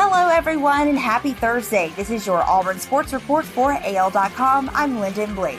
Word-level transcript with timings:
Hello, 0.00 0.28
everyone, 0.28 0.86
and 0.86 0.96
happy 0.96 1.32
Thursday. 1.32 1.92
This 1.96 2.08
is 2.08 2.24
your 2.24 2.44
Auburn 2.44 2.78
Sports 2.78 3.12
Report 3.12 3.44
for 3.44 3.72
AL.com. 3.72 4.70
I'm 4.72 5.00
Lyndon 5.00 5.34
Blake. 5.34 5.58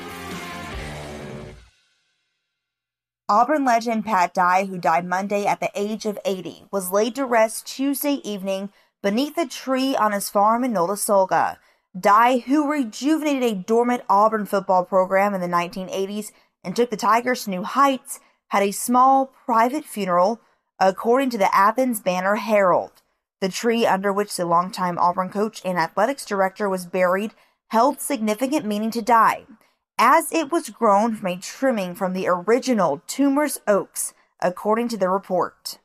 Auburn 3.28 3.66
legend 3.66 4.06
Pat 4.06 4.34
Dye, 4.34 4.64
who 4.64 4.78
died 4.78 5.06
Monday 5.06 5.46
at 5.46 5.60
the 5.60 5.70
age 5.76 6.06
of 6.06 6.18
80, 6.24 6.68
was 6.72 6.90
laid 6.90 7.16
to 7.16 7.26
rest 7.26 7.68
Tuesday 7.68 8.22
evening 8.24 8.70
beneath 9.04 9.38
a 9.38 9.46
tree 9.46 9.94
on 9.98 10.14
his 10.14 10.30
farm 10.30 10.64
in 10.64 10.72
Notasulga. 10.72 11.58
Dye, 12.00 12.38
who 12.38 12.72
rejuvenated 12.72 13.44
a 13.44 13.62
dormant 13.62 14.04
Auburn 14.08 14.46
football 14.46 14.86
program 14.86 15.34
in 15.34 15.42
the 15.42 15.48
1980s 15.48 16.32
and 16.64 16.78
took 16.78 16.92
the 16.92 16.96
Tigers 16.96 17.44
to 17.44 17.50
new 17.50 17.64
heights, 17.64 18.22
had 18.48 18.64
a 18.64 18.72
small 18.72 19.34
private 19.46 19.84
funeral, 19.84 20.40
according 20.80 21.30
to 21.32 21.38
the 21.38 21.54
Athens 21.54 22.00
Banner 22.00 22.36
Herald. 22.36 23.02
The 23.42 23.50
tree 23.50 23.86
under 23.86 24.12
which 24.12 24.36
the 24.36 24.46
longtime 24.46 24.98
Auburn 24.98 25.30
coach 25.30 25.62
and 25.64 25.78
athletics 25.78 26.26
director 26.26 26.68
was 26.68 26.86
buried 26.86 27.34
held 27.70 28.02
significant 28.02 28.66
meaning 28.66 28.92
to 28.92 29.02
Dye, 29.02 29.46
as 29.98 30.32
it 30.32 30.52
was 30.52 30.70
grown 30.70 31.16
from 31.16 31.28
a 31.28 31.38
trimming 31.38 31.96
from 31.96 32.14
the 32.14 32.28
original 32.28 33.02
Toomer's 33.08 33.60
Oaks, 33.68 34.14
according 34.42 34.90
to 34.90 34.98
the 34.98 35.10
report. 35.10 35.80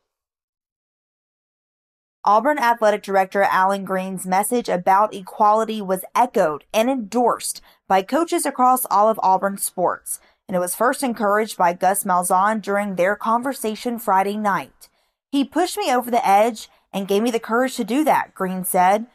Auburn 2.24 2.58
Athletic 2.58 3.02
Director 3.02 3.42
Allen 3.42 3.84
Greene's 3.84 4.26
message 4.26 4.70
about 4.70 5.12
equality 5.12 5.82
was 5.82 6.06
echoed 6.14 6.64
and 6.72 6.88
endorsed 6.88 7.60
by 7.86 8.00
coaches 8.00 8.46
across 8.46 8.86
all 8.86 9.10
of 9.10 9.20
Auburn 9.22 9.58
sports, 9.58 10.20
and 10.48 10.56
it 10.56 10.60
was 10.60 10.74
first 10.74 11.02
encouraged 11.02 11.58
by 11.58 11.74
Gus 11.74 12.04
Malzahn 12.04 12.62
during 12.62 12.94
their 12.94 13.14
conversation 13.14 13.98
Friday 13.98 14.38
night. 14.38 14.88
He 15.30 15.44
pushed 15.44 15.76
me 15.76 15.92
over 15.92 16.10
the 16.10 16.26
edge 16.26 16.70
and 16.94 17.08
gave 17.08 17.22
me 17.22 17.32
the 17.32 17.40
courage 17.40 17.74
to 17.76 17.84
do 17.84 18.04
that, 18.04 18.34
Greene 18.34 18.64
said. 18.64 19.06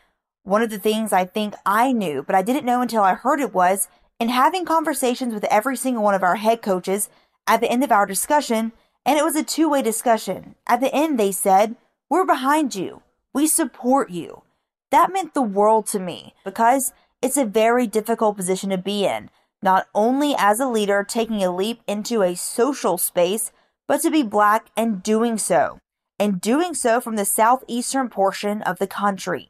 One 0.44 0.62
of 0.62 0.70
the 0.70 0.78
things 0.78 1.14
I 1.14 1.26
think 1.26 1.56
I 1.66 1.94
knew, 1.94 2.22
but 2.22 2.36
I 2.36 2.42
didn't 2.42 2.66
know 2.66 2.82
until 2.82 3.02
I 3.02 3.14
heard 3.14 3.40
it 3.40 3.54
was 3.54 3.88
in 4.20 4.28
having 4.30 4.66
conversations 4.66 5.34
with 5.34 5.46
every 5.46 5.78
single 5.78 6.04
one 6.04 6.14
of 6.14 6.24
our 6.24 6.36
head 6.36 6.62
coaches 6.62 7.10
at 7.48 7.62
the 7.62 7.72
end 7.72 7.84
of 7.84 7.92
our 7.92 8.06
discussion, 8.06 8.74
and 9.06 9.18
it 9.18 9.24
was 9.24 9.36
a 9.38 9.44
two 9.44 9.70
way 9.70 9.82
discussion. 9.82 10.56
At 10.68 10.82
the 10.82 10.94
end, 10.94 11.18
they 11.18 11.32
said, 11.32 11.78
We're 12.10 12.26
behind 12.26 12.76
you. 12.76 13.02
We 13.34 13.48
support 13.48 14.10
you. 14.10 14.44
That 14.92 15.14
meant 15.14 15.34
the 15.34 15.42
world 15.42 15.88
to 15.88 16.00
me 16.00 16.34
because 16.44 16.92
it's 17.22 17.38
a 17.38 17.46
very 17.46 17.88
difficult 17.88 18.36
position 18.36 18.72
to 18.72 18.78
be 18.78 19.06
in, 19.06 19.30
not 19.62 19.88
only 19.96 20.36
as 20.38 20.60
a 20.60 20.68
leader 20.68 21.06
taking 21.08 21.44
a 21.44 21.56
leap 21.56 21.82
into 21.88 22.24
a 22.24 22.36
social 22.36 22.98
space, 22.98 23.52
but 23.88 24.02
to 24.02 24.12
be 24.12 24.24
black 24.24 24.68
and 24.76 25.02
doing 25.02 25.38
so 25.38 25.80
and 26.20 26.42
doing 26.42 26.74
so 26.74 27.00
from 27.00 27.16
the 27.16 27.26
southeastern 27.26 28.10
portion 28.10 28.62
of 28.64 28.78
the 28.78 28.88
country. 28.88 29.50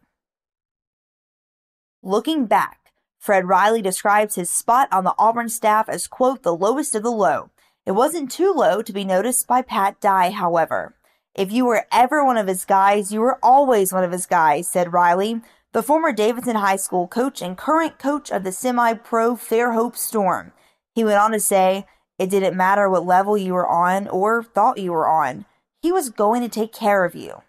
Looking 2.04 2.46
back, 2.46 2.94
Fred 3.18 3.48
Riley 3.48 3.82
describes 3.82 4.36
his 4.36 4.50
spot 4.50 4.88
on 4.92 5.04
the 5.04 5.16
Auburn 5.18 5.50
staff 5.50 5.90
as, 5.90 6.08
quote, 6.08 6.44
the 6.44 6.56
lowest 6.56 6.96
of 6.96 7.04
the 7.04 7.12
low. 7.12 7.50
It 7.86 7.92
wasn't 7.92 8.32
too 8.32 8.54
low 8.54 8.82
to 8.82 8.94
be 8.94 9.04
noticed 9.04 9.48
by 9.48 9.62
Pat 9.62 10.00
Dye, 10.00 10.30
however. 10.30 10.96
If 11.36 11.52
you 11.52 11.66
were 11.66 11.86
ever 11.92 12.24
one 12.24 12.38
of 12.38 12.48
his 12.48 12.66
guys, 12.66 13.12
you 13.12 13.20
were 13.20 13.40
always 13.44 13.92
one 13.92 14.04
of 14.04 14.12
his 14.12 14.26
guys, 14.26 14.68
said 14.68 14.94
Riley, 14.94 15.42
the 15.74 15.84
former 15.84 16.12
Davidson 16.12 16.56
High 16.56 16.78
School 16.78 17.08
coach 17.08 17.42
and 17.42 17.58
current 17.58 18.00
coach 18.00 18.32
of 18.32 18.44
the 18.44 18.52
semi 18.52 18.94
pro 18.94 19.36
Fairhope 19.36 19.96
Storm. 19.96 20.52
He 20.96 21.04
went 21.04 21.20
on 21.20 21.32
to 21.32 21.40
say, 21.40 21.86
It 22.18 22.30
didn't 22.30 22.58
matter 22.58 22.90
what 22.90 23.06
level 23.06 23.38
you 23.38 23.54
were 23.54 23.68
on 23.68 24.08
or 24.08 24.44
thought 24.44 24.80
you 24.80 24.92
were 24.92 25.08
on. 25.08 25.46
He 25.82 25.92
was 25.92 26.10
going 26.10 26.42
to 26.42 26.50
take 26.50 26.74
care 26.74 27.06
of 27.06 27.16
you. 27.16 27.42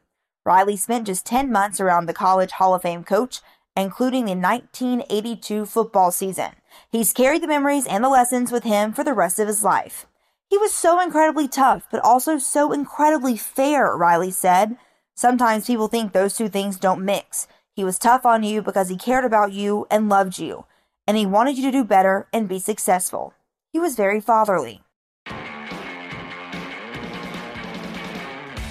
Riley 0.44 0.76
spent 0.76 1.06
just 1.06 1.26
10 1.26 1.50
months 1.50 1.80
around 1.80 2.06
the 2.06 2.14
College 2.14 2.52
Hall 2.52 2.74
of 2.74 2.82
Fame 2.82 3.02
coach, 3.02 3.40
including 3.76 4.24
the 4.24 4.36
1982 4.36 5.66
football 5.66 6.12
season. 6.12 6.52
He's 6.90 7.12
carried 7.12 7.42
the 7.42 7.48
memories 7.48 7.86
and 7.86 8.04
the 8.04 8.08
lessons 8.08 8.52
with 8.52 8.62
him 8.62 8.92
for 8.92 9.02
the 9.02 9.14
rest 9.14 9.40
of 9.40 9.48
his 9.48 9.64
life. 9.64 10.06
He 10.48 10.58
was 10.58 10.72
so 10.72 11.00
incredibly 11.00 11.48
tough, 11.48 11.86
but 11.90 12.00
also 12.04 12.38
so 12.38 12.72
incredibly 12.72 13.36
fair, 13.36 13.96
Riley 13.96 14.30
said. 14.30 14.76
Sometimes 15.14 15.66
people 15.66 15.88
think 15.88 16.12
those 16.12 16.36
two 16.36 16.48
things 16.48 16.78
don't 16.78 17.04
mix. 17.04 17.48
He 17.74 17.84
was 17.84 17.98
tough 17.98 18.24
on 18.24 18.42
you 18.42 18.62
because 18.62 18.88
he 18.88 18.96
cared 18.96 19.24
about 19.24 19.52
you 19.52 19.86
and 19.90 20.08
loved 20.08 20.38
you, 20.38 20.66
and 21.06 21.16
he 21.16 21.26
wanted 21.26 21.56
you 21.56 21.64
to 21.64 21.78
do 21.78 21.84
better 21.84 22.28
and 22.32 22.48
be 22.48 22.58
successful. 22.58 23.34
He 23.72 23.78
was 23.78 23.96
very 23.96 24.20
fatherly. 24.20 24.82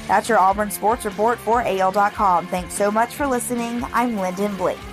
That's 0.10 0.28
your 0.28 0.40
Auburn 0.40 0.72
Sports 0.72 1.06
Report 1.06 1.38
for 1.38 1.62
AL.com. 1.62 2.48
Thanks 2.48 2.74
so 2.74 2.90
much 2.90 3.14
for 3.14 3.28
listening. 3.28 3.84
I'm 3.94 4.18
Lyndon 4.18 4.56
Blake. 4.58 4.89